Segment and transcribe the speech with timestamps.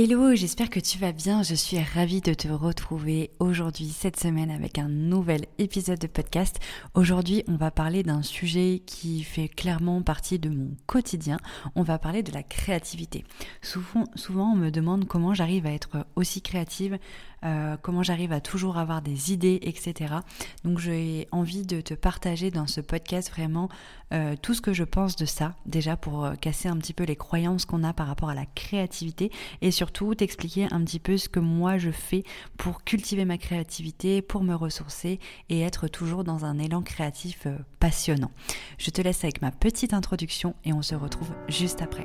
[0.00, 1.42] Hello, j'espère que tu vas bien.
[1.42, 6.60] Je suis ravie de te retrouver aujourd'hui, cette semaine, avec un nouvel épisode de podcast.
[6.94, 11.38] Aujourd'hui, on va parler d'un sujet qui fait clairement partie de mon quotidien.
[11.74, 13.24] On va parler de la créativité.
[13.60, 17.00] Souvent, souvent on me demande comment j'arrive à être aussi créative,
[17.44, 20.14] euh, comment j'arrive à toujours avoir des idées, etc.
[20.64, 23.68] Donc j'ai envie de te partager dans ce podcast vraiment
[24.12, 27.04] euh, tout ce que je pense de ça, déjà pour euh, casser un petit peu
[27.04, 29.30] les croyances qu'on a par rapport à la créativité
[29.60, 32.24] et surtout t'expliquer un petit peu ce que moi je fais
[32.56, 37.46] pour cultiver ma créativité, pour me ressourcer et être toujours dans un élan créatif
[37.80, 38.30] passionnant.
[38.78, 42.04] Je te laisse avec ma petite introduction et on se retrouve juste après.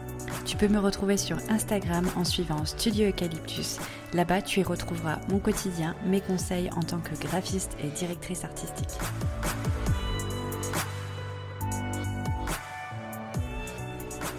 [0.51, 3.77] Tu peux me retrouver sur Instagram en suivant Studio Eucalyptus.
[4.11, 8.89] Là-bas, tu y retrouveras mon quotidien, mes conseils en tant que graphiste et directrice artistique.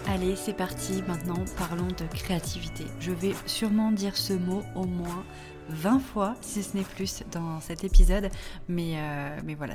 [0.07, 2.85] Allez, c'est parti, maintenant parlons de créativité.
[2.99, 5.25] Je vais sûrement dire ce mot au moins
[5.69, 8.29] 20 fois, si ce n'est plus, dans cet épisode,
[8.67, 9.73] mais, euh, mais voilà,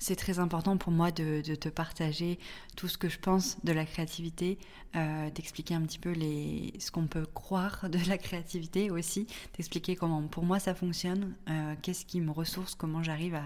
[0.00, 2.38] c'est très important pour moi de, te partager
[2.74, 4.58] tout ce que je pense de la créativité,
[4.96, 10.22] euh, d'expliquer un petit peu ce qu'on peut croire de la créativité aussi, d'expliquer comment
[10.22, 13.38] pour moi ça fonctionne, euh, qu'est-ce qui me ressource, comment j'arrive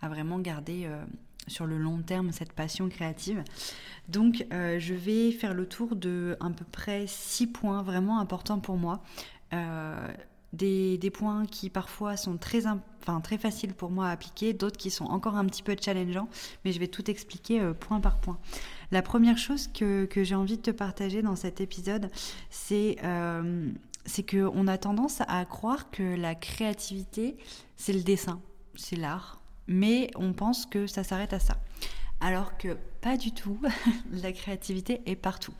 [0.00, 1.04] à, vraiment garder euh,
[1.46, 3.44] sur le long terme cette passion créative.
[4.08, 8.76] Donc je vais faire le tour de à peu près six points vraiment importants pour
[8.76, 9.02] moi
[10.52, 12.66] des, points qui parfois sont très,
[13.00, 16.28] enfin, très faciles pour moi à appliquer, d'autres qui sont encore un petit peu challengeants,
[16.64, 18.38] mais je vais tout expliquer euh, point par point.
[18.90, 22.10] La première chose que, j'ai envie de te partager dans cet épisode,
[22.50, 23.70] c'est euh,
[24.30, 27.36] qu'on a tendance à croire que la créativité,
[27.76, 28.40] c'est le dessin,
[28.74, 31.56] c'est l'art, mais on pense que ça s'arrête à ça.
[32.20, 33.60] Alors que pas du tout,
[34.10, 35.52] la créativité est partout.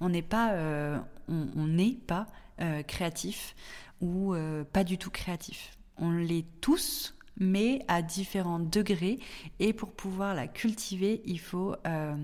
[0.00, 2.26] On n'est pas, euh, on n'est pas
[2.60, 3.54] euh, créatif
[4.00, 4.34] ou
[4.72, 5.78] pas du tout créatif.
[5.98, 9.18] On l'est tous, mais à différents degrés.
[9.58, 12.16] Et pour pouvoir la cultiver, il faut euh,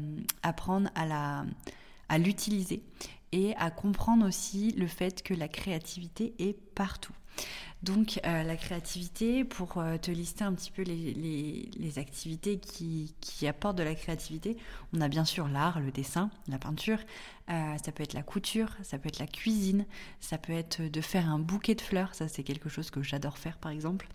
[0.43, 1.45] apprendre à la
[2.09, 2.83] à l'utiliser
[3.33, 7.12] et à comprendre aussi le fait que la créativité est partout.
[7.82, 13.15] Donc euh, la créativité, pour euh, te lister un petit peu les, activités qui,
[13.47, 14.56] apportent de la créativité,
[14.93, 16.99] on a bien sûr l'art, le dessin, la peinture,
[17.50, 19.87] euh, ça peut être la couture, ça peut être la cuisine,
[20.21, 23.38] ça peut être de faire un bouquet de fleurs, ça c'est quelque chose que j'adore
[23.38, 24.09] faire par exemple.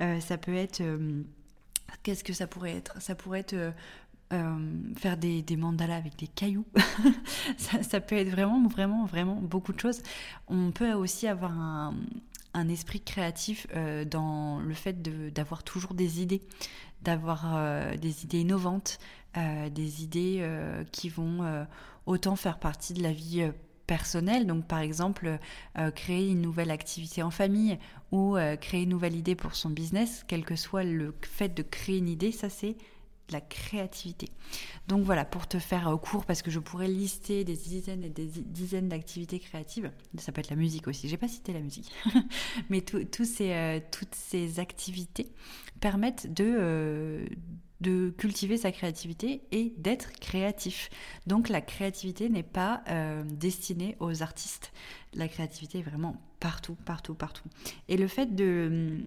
[0.00, 0.82] ça peut être...
[2.02, 3.00] Qu'est-ce que ça pourrait être?
[3.00, 3.72] Ça pourrait être
[4.30, 6.66] faire des, mandalas avec des cailloux.
[7.56, 10.02] ça, ça, peut être vraiment, vraiment, vraiment beaucoup de choses.
[10.48, 11.94] On peut aussi avoir un,
[12.58, 15.00] un esprit créatif euh, dans le fait
[15.32, 16.42] d'avoir toujours des idées,
[17.02, 18.98] d'avoir euh, des idées innovantes,
[19.36, 20.44] euh, des idées
[20.92, 21.66] qui vont
[22.06, 23.48] autant faire partie de la vie
[23.86, 25.38] personnelle, donc par exemple
[25.94, 27.78] créer une nouvelle activité en famille
[28.10, 31.98] ou créer une nouvelle idée pour son business, quel que soit le fait de créer
[31.98, 32.76] une idée, ça c'est
[33.30, 34.28] la créativité.
[34.86, 38.08] Donc voilà, pour te faire euh, court, parce que je pourrais lister des dizaines et
[38.08, 41.92] des dizaines d'activités créatives, ça peut être la musique aussi, j'ai pas cité la musique,
[42.70, 45.30] mais euh, toutes ces activités
[45.80, 47.26] permettent de, euh,
[47.80, 50.88] de cultiver sa créativité et d'être créatif.
[51.26, 52.82] Donc la créativité n'est pas
[53.26, 54.72] destinée aux artistes,
[55.14, 57.48] la créativité est vraiment partout, partout, partout.
[57.88, 59.06] Et le fait de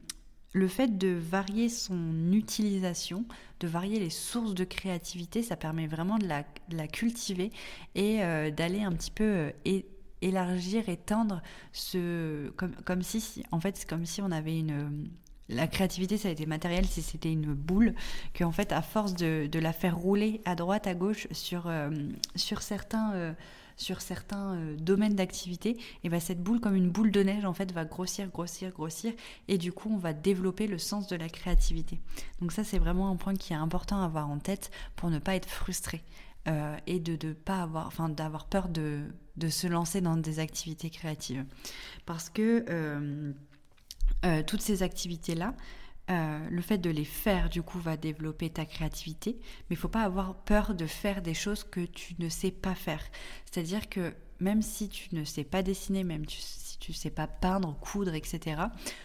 [0.54, 3.26] le fait de varier son utilisation,
[3.60, 7.52] de varier les sources de créativité, ça permet vraiment de la, cultiver
[7.96, 9.82] et euh, d'aller un petit peu euh,
[10.22, 11.42] élargir, étendre
[11.72, 12.50] ce.
[12.50, 15.10] Comme, si, en fait, c'est comme si on avait une.
[15.50, 17.94] La créativité, ça a été matériel si c'était une boule,
[18.38, 21.90] qu'en fait, à force de, la faire rouler à droite, à gauche sur, euh,
[22.36, 23.36] sur certains
[23.82, 27.54] sur certains euh, domaines d'activité, et ben cette boule, comme une boule de neige, en
[27.54, 29.14] fait, va grossir, grossir, grossir,
[29.48, 32.00] et du coup, on va développer le sens de la créativité.
[32.40, 35.20] Donc ça, c'est vraiment un point qui est important à avoir en tête pour ne
[35.20, 36.04] pas être frustré.
[36.48, 39.02] Euh, et de ne pas avoir, enfin d'avoir peur de,
[39.38, 41.46] de, se lancer dans des activités créatives.
[42.08, 43.32] Parce que euh,
[44.48, 45.54] toutes ces activités-là,
[46.09, 49.38] euh, le fait de les faire, du coup, va développer ta créativité,
[49.70, 52.76] mais il faut pas avoir peur de faire des choses que tu ne sais pas
[52.76, 53.02] faire.
[53.46, 57.28] C'est-à-dire que même si tu ne sais pas dessiner, même si tu ne sais pas
[57.28, 58.64] peindre, coudre, etc.,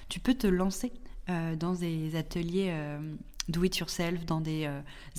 [0.09, 0.93] tu peux te lancer
[1.59, 2.73] dans des ateliers
[3.49, 4.67] do it yourself, dans des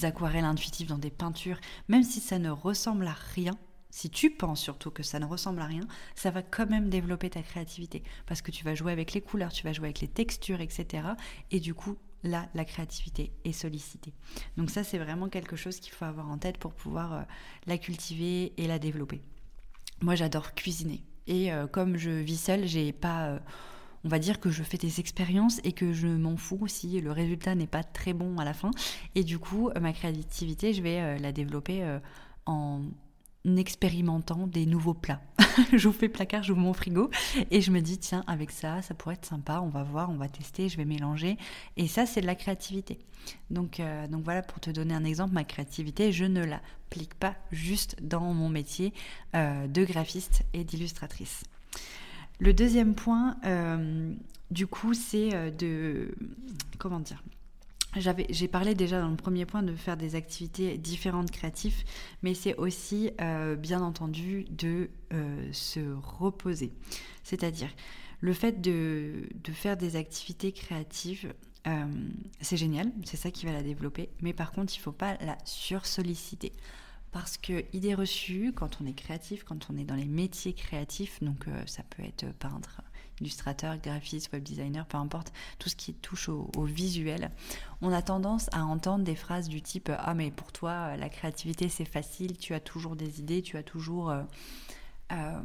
[0.02, 3.56] aquarelles intuitives, dans des peintures, même si ça ne ressemble à rien,
[3.90, 7.30] si tu penses surtout que ça ne ressemble à rien, ça va quand même développer
[7.30, 8.04] ta créativité.
[8.26, 11.08] Parce que tu vas jouer avec les couleurs, tu vas jouer avec les textures, etc.
[11.52, 14.14] Et du coup, là, la créativité est sollicitée.
[14.58, 17.22] Donc ça, c'est vraiment quelque chose qu'il faut avoir en tête pour pouvoir euh,
[17.66, 19.22] la cultiver et la développer.
[20.02, 21.04] Moi, j'adore cuisiner.
[21.28, 23.28] Et euh, comme je vis seule, j'ai pas...
[23.28, 23.40] Euh,
[24.04, 27.12] on va dire que je fais des expériences et que je m'en fous si le
[27.12, 28.72] résultat n'est pas très bon à la fin.
[29.16, 32.00] Et du coup, ma créativité, je vais la développer
[32.46, 32.84] en
[33.56, 35.22] expérimentant des nouveaux plats.
[35.74, 37.10] je vous fais placard, j'ouvre mon frigo
[37.52, 40.16] et je me dis tiens avec ça ça pourrait être sympa, on va voir, on
[40.16, 41.38] va tester, je vais mélanger
[41.78, 43.00] et ça c'est de la créativité.
[43.50, 47.96] Donc euh, voilà pour te donner un exemple, ma créativité je ne l'applique pas juste
[48.02, 48.94] dans mon métier
[49.36, 51.44] euh, de graphiste et d'illustratrice.
[52.40, 54.14] Le deuxième point euh,
[54.52, 56.14] du coup c'est de
[56.78, 57.24] comment dire
[58.00, 61.84] j'ai parlé déjà dans le premier point de faire des activités différentes créatives,
[62.22, 66.72] mais c'est aussi euh, bien entendu de euh, se reposer.
[67.24, 67.70] C'est-à-dire
[68.22, 71.34] le fait de, faire des activités créatives,
[71.68, 71.86] euh,
[72.42, 75.18] c'est génial, c'est ça qui va la développer, mais par contre il ne faut pas
[75.22, 76.54] la sursolliciter.
[77.12, 81.24] Parce que idée reçue, quand on est créatif, quand on est dans les métiers créatifs,
[81.24, 82.82] donc ça peut être peintre,
[83.22, 87.32] illustrateur, graphiste, web designer, peu importe, tout ce qui touche au, visuel,
[87.82, 91.70] on a tendance à entendre des phrases du type Ah, mais pour toi, la créativité
[91.70, 94.24] c'est facile, tu as toujours des idées, tu as toujours euh,
[95.12, 95.42] euh,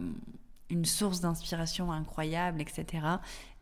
[0.70, 3.06] une source d'inspiration incroyable, etc.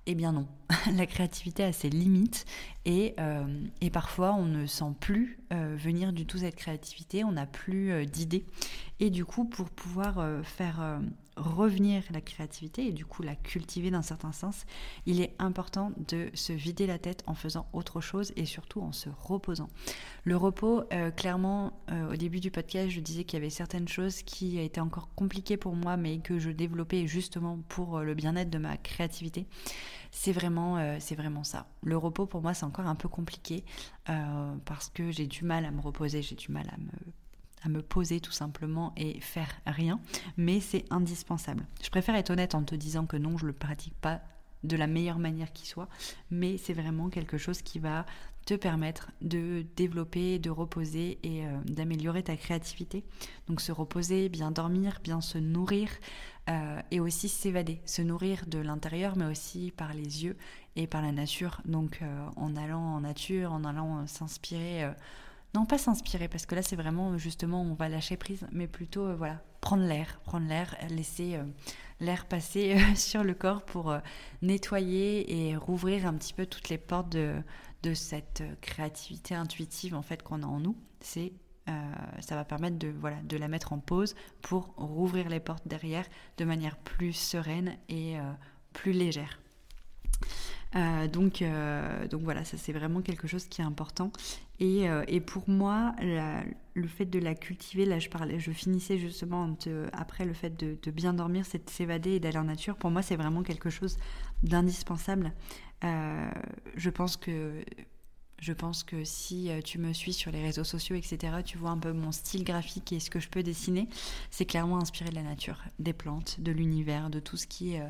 [0.06, 0.48] Eh bien non,
[0.96, 2.46] la créativité a ses limites
[2.84, 7.46] et, euh, et parfois on ne sent plus venir du tout cette créativité, on n'a
[7.46, 8.46] plus d'idées.
[8.98, 11.00] Et du coup, pour pouvoir faire
[11.36, 14.66] revenir la créativité et du coup la cultiver d'un certain sens,
[15.06, 18.92] il est important de se vider la tête en faisant autre chose et surtout en
[18.92, 19.68] se reposant.
[20.24, 23.88] Le repos, euh, clairement, euh, au début du podcast, je disais qu'il y avait certaines
[23.88, 28.14] choses qui étaient encore compliquées pour moi, mais que je développais justement pour euh, le
[28.14, 29.46] bien-être de ma créativité.
[30.10, 31.68] C'est vraiment, c'est vraiment ça.
[31.84, 33.64] Le repos, pour moi, c'est encore un peu compliqué
[34.64, 37.09] parce que j'ai du mal à me reposer, j'ai du mal à me
[37.62, 40.00] à me poser tout simplement et faire rien,
[40.36, 41.66] mais c'est indispensable.
[41.82, 44.20] Je préfère être honnête en te disant que non, je ne le pratique pas
[44.64, 45.88] de la meilleure manière qui soit,
[46.30, 48.04] mais c'est vraiment quelque chose qui va
[48.46, 53.04] te permettre de développer, de reposer et euh, d'améliorer ta créativité.
[53.46, 55.88] Donc se reposer, bien dormir, bien se nourrir
[56.48, 60.36] euh, et aussi s'évader, se nourrir de l'intérieur mais aussi par les yeux
[60.76, 61.60] et par la nature.
[61.64, 64.90] Donc euh, en allant en nature, en allant s'inspirer
[65.55, 69.06] non pas s'inspirer parce que là c'est vraiment justement on va lâcher prise mais plutôt
[69.06, 71.44] euh, voilà prendre l'air prendre l'air laisser euh,
[72.00, 73.94] l'air passer euh, sur le corps pour
[74.43, 77.43] nettoyer et rouvrir un petit peu toutes les portes de,
[77.94, 81.32] cette créativité intuitive en fait qu'on a en nous c'est
[82.20, 86.05] ça va permettre de voilà de la mettre en pause pour rouvrir les portes derrière
[86.37, 88.17] de manière plus sereine et
[88.73, 89.38] plus légère
[90.76, 94.12] euh, donc, euh, donc voilà, ça c'est vraiment quelque chose qui est important.
[94.60, 95.94] Et, euh, et pour moi,
[96.74, 99.56] le fait de la cultiver, là je parlais, je finissais justement
[99.92, 102.76] après le fait de, bien dormir, c'est de s'évader et d'aller en nature.
[102.76, 103.96] Pour moi, c'est vraiment quelque chose
[104.42, 105.32] d'indispensable.
[105.82, 107.64] je pense que
[108.38, 111.78] je pense que si tu me suis sur les réseaux sociaux, etc., tu vois un
[111.78, 113.87] peu mon style graphique et ce que je peux dessiner,
[114.30, 117.82] c'est clairement inspiré de la nature, des plantes, de l'univers, de tout ce qui est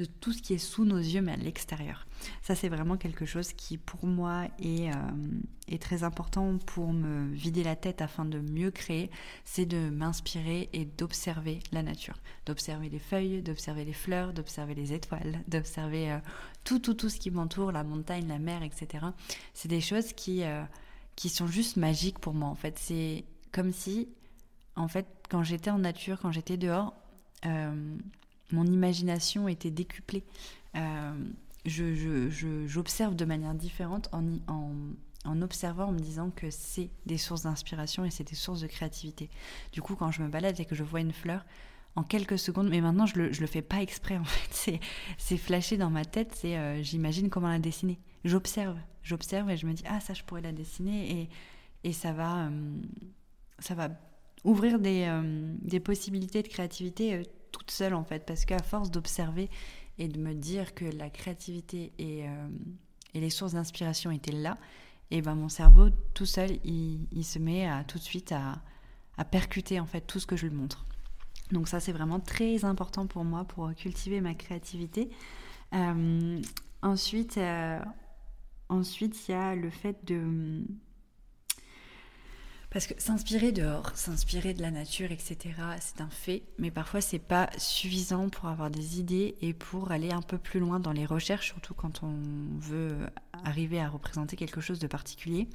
[0.00, 2.06] de tout ce qui est sous nos yeux mais à l'extérieur.
[2.40, 4.94] Ça c'est vraiment quelque chose qui pour moi est, euh,
[5.68, 9.10] est, très important pour me vider la tête afin de mieux créer,
[9.44, 12.16] c'est de m'inspirer et d'observer la nature,
[12.46, 16.18] d'observer les feuilles, d'observer les fleurs, d'observer les étoiles, d'observer euh,
[16.64, 19.04] tout, tout, tout ce qui m'entoure, la montagne, la mer, etc.
[19.52, 20.62] C'est des choses qui, euh,
[21.14, 22.78] qui sont juste magiques pour moi en fait.
[22.78, 24.08] C'est comme si,
[24.76, 26.94] en fait, quand j'étais en nature, quand j'étais dehors,
[28.52, 30.24] mon imagination était décuplée.
[30.76, 31.12] Euh,
[31.64, 34.24] j'observe de manière différente en,
[35.24, 38.66] en, observant, en me disant que c'est des sources d'inspiration et c'est des sources de
[38.66, 39.30] créativité.
[39.72, 41.44] Du coup, quand je me balade et que je vois une fleur,
[41.96, 44.80] en quelques secondes, mais maintenant je le, le fais pas exprès en fait,
[45.18, 47.98] c'est flashé dans ma tête, euh, j'imagine comment la dessiner.
[48.24, 51.28] J'observe, j'observe et je me dis ah ça je pourrais la dessiner et,
[51.82, 52.80] et ça va euh,
[53.58, 53.88] ça va
[54.44, 55.20] ouvrir des,
[55.62, 57.24] des possibilités de créativité
[57.60, 59.50] toute seule en fait, parce qu'à force d'observer
[59.98, 62.48] et de me dire que la créativité et, euh,
[63.12, 64.56] les sources d'inspiration étaient là,
[65.10, 68.62] et ben mon cerveau tout seul, il, se met à, tout de suite à,
[69.18, 70.86] à, percuter en fait tout ce que je lui montre.
[71.52, 75.10] Donc ça c'est vraiment très important pour moi pour cultiver ma créativité.
[75.74, 76.40] Euh,
[76.80, 77.78] ensuite, euh,
[78.68, 80.62] ensuite, il y a le fait de
[82.70, 85.38] parce que s'inspirer dehors, s'inspirer de la nature, etc.,
[85.80, 90.12] c'est un fait, mais parfois c'est pas suffisant pour avoir des idées et pour aller
[90.12, 92.14] un peu plus loin dans les recherches, surtout quand on
[92.58, 92.96] veut
[93.44, 95.48] arriver à représenter quelque chose de particulier.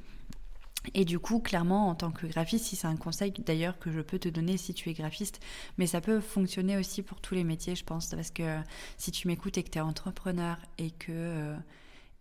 [0.94, 4.00] Et du coup, clairement, en tant que graphiste, si c'est un conseil d'ailleurs que je
[4.00, 5.40] peux te donner si tu es graphiste,
[5.78, 8.58] mais ça peut fonctionner aussi pour tous les métiers, je pense, parce que
[8.98, 11.56] si tu m'écoutes et que tu es entrepreneur et que euh,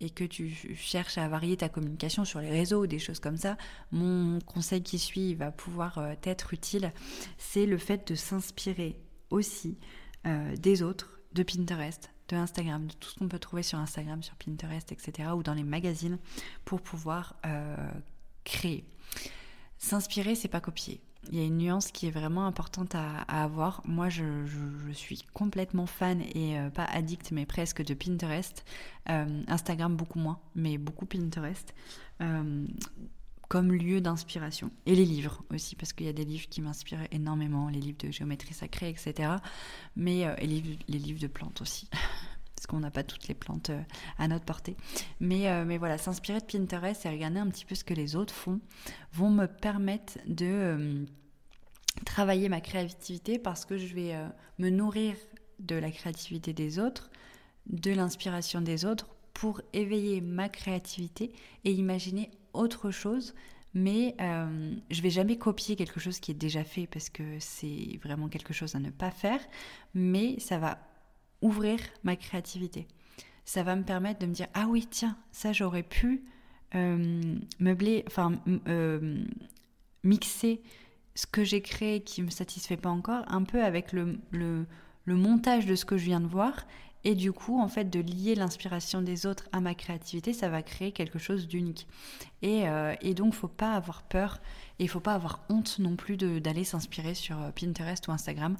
[0.01, 3.37] et que tu cherches à varier ta communication sur les réseaux ou des choses comme
[3.37, 3.57] ça,
[3.91, 6.91] mon conseil qui suit va pouvoir euh, t'être utile.
[7.37, 8.99] C'est le fait de s'inspirer
[9.29, 9.77] aussi
[10.25, 14.23] euh, des autres, de Pinterest, de Instagram, de tout ce qu'on peut trouver sur Instagram,
[14.23, 16.17] sur Pinterest, etc., ou dans les magazines,
[16.65, 17.75] pour pouvoir euh,
[18.43, 18.85] créer.
[19.77, 23.81] S'inspirer, c'est pas copier il y a une nuance qui est vraiment importante à, avoir.
[23.85, 24.23] Moi, je,
[24.93, 28.65] suis complètement fan et euh, pas addict, mais presque de Pinterest.
[29.09, 31.73] Euh, Instagram, beaucoup moins, mais beaucoup Pinterest.
[32.21, 32.65] Euh,
[33.47, 34.71] comme lieu d'inspiration.
[34.85, 37.99] Et les livres aussi, parce qu'il y a des livres qui m'inspirent énormément, les livres
[37.99, 39.33] de géométrie sacrée, etc.
[39.95, 41.87] Mais les livres de plantes aussi.
[42.65, 43.79] parce qu'on n'a pas toutes les plantes euh,
[44.17, 44.75] à notre portée.
[45.19, 48.15] Mais, euh, mais voilà, s'inspirer de Pinterest et regarder un petit peu ce que les
[48.15, 48.59] autres font
[49.13, 51.05] vont me permettre de euh,
[52.05, 54.15] travailler ma créativité parce que je vais
[54.57, 55.15] me nourrir
[55.59, 57.11] de la créativité des autres,
[57.67, 61.31] de l'inspiration des autres pour éveiller ma créativité
[61.65, 63.35] et imaginer autre chose
[63.73, 64.15] mais
[64.89, 68.53] je vais jamais copier quelque chose qui est déjà fait parce que c'est vraiment quelque
[68.53, 69.39] chose à ne pas faire,
[69.93, 70.79] mais ça va
[71.45, 72.87] ouvrir ma créativité.
[73.45, 76.23] Ça va me permettre de me dire ah oui tiens ça j'aurais pu
[76.73, 78.33] euh, meubler, enfin
[78.67, 79.23] euh,
[80.03, 80.61] mixer
[81.13, 84.65] ce que j'ai créé qui me satisfait pas encore un peu avec le, le,
[85.05, 86.65] montage de ce que je viens de voir.
[87.03, 90.63] Et du coup en fait de lier l'inspiration des autres à ma créativité ça va
[90.63, 91.87] créer quelque chose d'unique.
[92.41, 94.41] Et, euh, et donc faut pas avoir peur
[94.79, 98.57] et faut pas avoir honte non plus d'aller s'inspirer sur Pinterest ou Instagram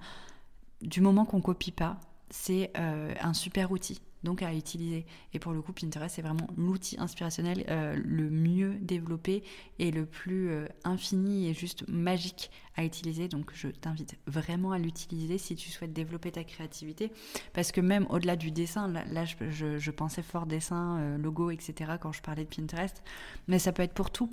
[0.82, 5.06] du moment qu'on copie pas c'est euh, un super outil donc à utiliser.
[5.34, 9.44] Et pour le coup, Pinterest, c'est vraiment l'outil inspirationnel euh, le mieux développé
[9.78, 13.28] et le plus euh, infini et juste magique à utiliser.
[13.28, 17.12] Donc je t'invite vraiment à l'utiliser si tu souhaites développer ta créativité.
[17.54, 21.92] Parce que même au-delà du dessin, là, je, pensais fort dessin, logo, etc.
[22.02, 23.04] quand je parlais de Pinterest.
[23.48, 24.32] Mais ça peut être pour tout.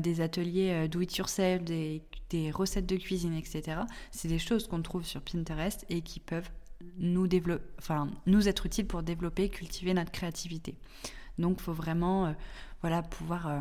[0.00, 3.82] des ateliers do it yourself, des, des recettes de cuisine, etc.
[4.10, 6.50] C'est des choses qu'on trouve sur Pinterest et qui peuvent
[6.98, 7.28] nous,
[8.26, 10.76] nous être utiles pour développer, cultiver notre créativité.
[11.38, 12.32] Donc il faut vraiment euh,
[12.82, 13.60] voilà, pouvoir euh,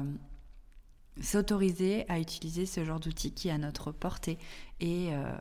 [1.21, 4.37] s'autoriser à utiliser ce genre d'outil qui est à notre portée
[4.79, 5.31] et, euh,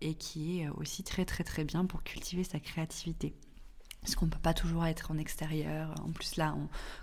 [0.00, 3.34] et qui est aussi très très très bien pour cultiver sa créativité.
[4.00, 5.92] Parce qu'on ne peut pas toujours être en extérieur.
[6.06, 6.54] En plus là,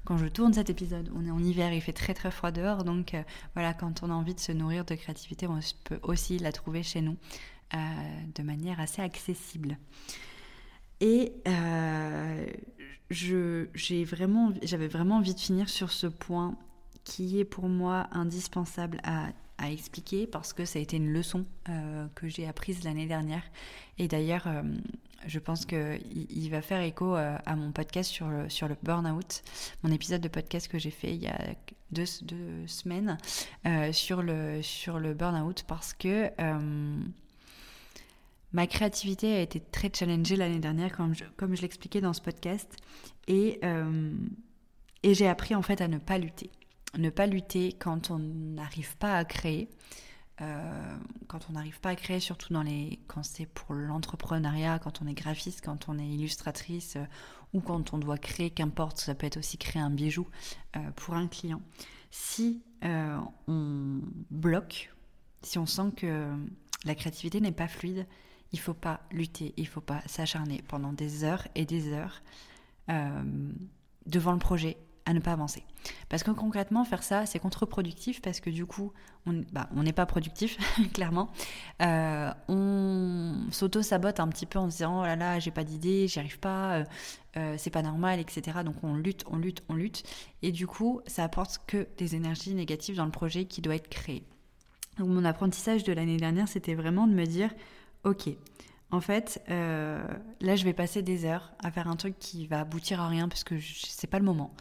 [0.06, 2.86] quand je tourne cet épisode, on est en hiver, il fait très très froid dehors.
[2.86, 3.14] Donc
[3.54, 6.84] voilà, quand on a envie de se nourrir de créativité, on peut aussi la trouver
[6.84, 7.18] chez nous
[7.74, 9.78] de manière assez accessible.
[11.02, 12.46] Et euh,
[13.10, 14.52] j'avais vraiment,
[14.90, 16.56] vraiment envie de finir sur ce point
[17.04, 19.30] qui est pour moi indispensable à,
[19.72, 23.42] expliquer parce que ça a été une leçon euh, que j'ai apprise l'année dernière.
[23.98, 24.62] Et d'ailleurs, euh,
[25.26, 29.44] je pense qu'il il va faire écho à mon podcast sur le, sur le burn-out,
[29.82, 31.56] mon épisode de podcast que j'ai fait il y a
[31.92, 33.18] deux, deux semaines
[33.92, 36.30] sur le, sur le burn-out parce que
[38.56, 42.74] Ma créativité a été très challengée l'année dernière, comme je, l'expliquais dans ce podcast,
[43.28, 44.16] et, euh,
[45.04, 46.50] et j'ai appris en fait à ne pas lutter.
[46.98, 49.68] Ne pas lutter quand on n'arrive pas à créer,
[50.40, 50.98] euh,
[51.28, 52.54] quand on n'arrive pas à créer, surtout
[53.08, 57.06] quand c'est pour l'entrepreneuriat, quand on est graphiste, quand on est illustratrice, euh,
[57.52, 60.30] ou quand on doit créer, qu'importe, ça peut être aussi créer un bijou
[60.96, 61.62] pour un client.
[62.10, 64.94] Si on bloque,
[65.42, 66.34] si on sent que
[66.86, 68.08] la créativité n'est pas fluide,
[68.56, 72.22] il faut pas lutter, il faut pas s'acharner pendant des heures et des heures
[72.90, 73.52] euh,
[74.06, 75.66] devant le projet à ne pas avancer.
[76.08, 78.94] Parce que concrètement, faire ça, c'est contre-productif parce que du coup,
[79.26, 80.58] on bah, n'est pas productif,
[80.94, 81.32] clairement.
[81.82, 86.08] Euh, on s'auto-sabote un petit peu en se disant, oh là là, j'ai pas d'idée,
[86.08, 86.86] j'y arrive pas,
[87.36, 88.60] euh, c'est pas normal, etc.
[88.64, 90.04] Donc on lutte, on lutte, on lutte.
[90.44, 93.90] Et du coup, ça apporte que des énergies négatives dans le projet qui doit être
[93.90, 94.24] créé.
[94.98, 97.50] Donc mon apprentissage de l'année dernière, c'était vraiment de me dire,
[98.06, 98.30] ok,
[98.92, 100.02] en fait, euh,
[100.40, 103.28] là, je vais passer des heures à faire un truc qui va aboutir à rien
[103.28, 104.54] parce que c'est pas le moment.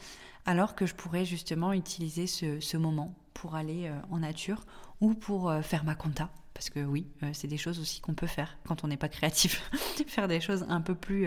[0.46, 4.64] Alors que je pourrais justement utiliser ce, moment pour aller euh, en nature
[5.00, 8.26] ou pour euh, faire ma compta, parce que oui, c'est des choses aussi qu'on peut
[8.26, 9.70] faire quand on n'est pas créatif.
[10.08, 11.26] faire des choses un peu plus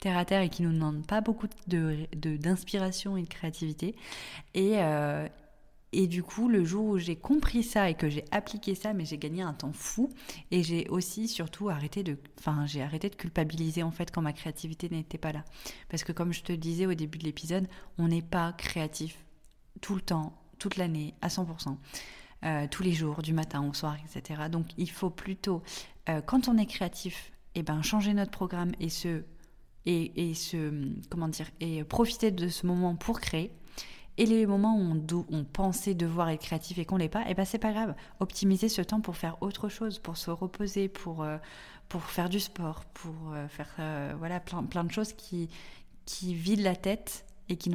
[0.00, 3.96] terre à terre et qui nous demandent pas beaucoup d'inspiration et de créativité.
[4.54, 4.78] Et,
[5.94, 9.04] et du coup, le jour où j'ai compris ça et que j'ai appliqué ça, mais
[9.04, 10.10] j'ai gagné un temps fou.
[10.50, 14.32] Et j'ai aussi surtout arrêté de, enfin, j'ai arrêté de culpabiliser en fait quand ma
[14.32, 15.44] créativité n'était pas là.
[15.88, 19.24] Parce que comme je te disais au début de l'épisode, on n'est pas créatif
[19.80, 21.76] tout le temps, toute l'année, à 100%.
[22.44, 24.42] Euh, tous les jours, du matin au soir, etc.
[24.50, 25.62] Donc il faut plutôt,
[26.08, 29.22] euh, quand on est créatif, eh ben, changer notre programme et se,
[29.86, 33.52] et, et se, comment dire, et profiter de ce moment pour créer.
[34.16, 37.30] Et les moments où on, on pensait devoir être créatif et qu'on l'est pas, et
[37.30, 37.94] eh ben c'est pas grave.
[38.20, 41.36] Optimiser ce temps pour faire autre chose, pour se reposer, pour, euh,
[41.88, 43.14] pour faire du sport, pour
[43.48, 45.48] faire voilà plein, plein de choses qui,
[46.06, 47.70] qui vident la tête et qui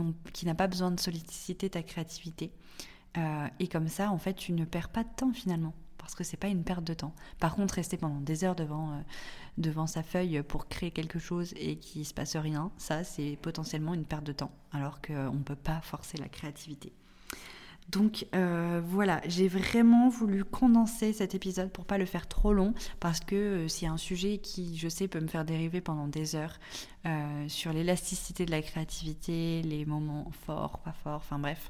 [0.46, 2.52] n'a pas besoin de solliciter ta créativité.
[3.18, 5.74] Euh, et comme ça, en fait, tu ne perds pas de temps finalement,
[6.10, 7.14] parce que c'est pas une perte de temps.
[7.40, 9.02] Par contre, rester pendant des heures devant, euh,
[9.60, 13.94] devant sa feuille pour créer quelque chose et qu'il se passe rien, ça, c'est potentiellement
[13.94, 16.92] une perte de temps, alors qu'on ne peut pas forcer la créativité.
[17.90, 22.74] Donc euh, voilà, j'ai vraiment voulu condenser cet épisode pour pas le faire trop long
[23.00, 26.36] parce que euh, c'est un sujet qui, je sais, peut me faire dériver pendant des
[26.36, 26.60] heures
[27.06, 31.70] euh, sur l'élasticité de la créativité, les moments forts, pas forts, enfin bref.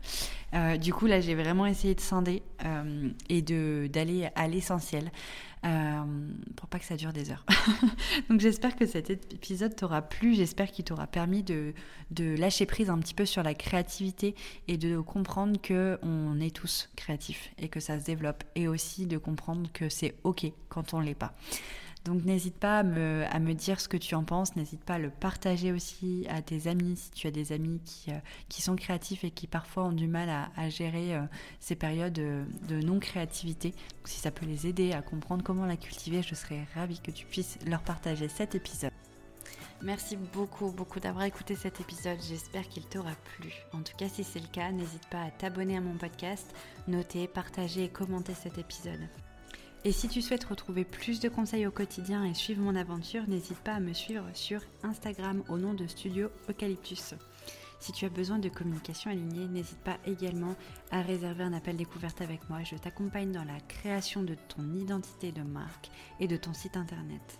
[0.79, 2.41] du coup là, j'ai vraiment essayé de scinder
[3.29, 5.11] et de d'aller à l'essentiel.
[5.65, 6.03] Euh,
[6.55, 7.45] pour pas que ça dure des heures.
[8.29, 11.73] Donc j'espère que cet épisode t'aura plu, j'espère qu'il t'aura permis de,
[12.11, 14.35] de, lâcher prise un petit peu sur la créativité
[14.69, 19.05] et de comprendre que on est tous créatifs et que ça se développe et aussi
[19.05, 21.33] de comprendre que c'est ok quand on l'est pas.
[22.05, 25.09] Donc n'hésite pas à me, dire ce que tu en penses, n'hésite pas à le
[25.09, 29.31] partager aussi à tes amis si tu as des amis qui, euh, sont créatifs et
[29.31, 31.21] qui parfois ont du mal à, gérer euh,
[31.59, 33.73] ces périodes de, non-créativité.
[34.05, 37.25] Si ça peut les aider à comprendre comment la cultiver, je serais ravie que tu
[37.25, 38.91] puisses leur partager cet épisode.
[39.81, 42.17] Merci beaucoup, beaucoup d'avoir écouté cet épisode.
[42.27, 43.53] J'espère qu'il t'aura plu.
[43.71, 46.53] En tout cas, si c'est le cas, n'hésite pas à t'abonner à mon podcast,
[46.87, 49.07] noter, partager et commenter cet épisode.
[49.85, 53.59] Et si tu souhaites retrouver plus de conseils au quotidien et suivre mon aventure, n'hésite
[53.59, 57.15] pas à me suivre sur Instagram au nom de Studio Eucalyptus.
[57.79, 60.55] Si tu as besoin de communication alignée, n'hésite pas également
[60.91, 62.61] à réserver un appel découverte avec moi.
[62.63, 65.89] Je t'accompagne dans la création de ton identité de marque
[66.19, 67.39] et de ton site internet.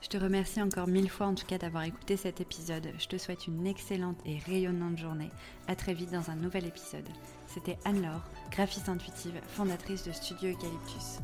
[0.00, 2.88] Je te remercie encore mille fois en tout cas d'avoir écouté cet épisode.
[2.98, 5.30] Je te souhaite une excellente et rayonnante journée.
[5.68, 7.08] A très vite dans un nouvel épisode.
[7.52, 11.18] C'était Anne-Laure, graphiste intuitive, fondatrice de Studio Eucalyptus.